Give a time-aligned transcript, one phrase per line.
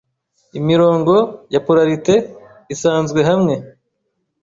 [0.59, 1.13] Imirongo
[1.53, 2.15] ya polarite
[2.73, 3.55] isanzwe hamwe